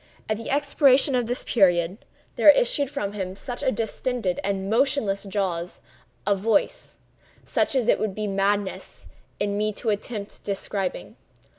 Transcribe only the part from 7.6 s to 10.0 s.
as it would be madness in me to